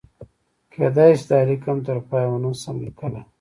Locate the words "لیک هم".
1.47-1.77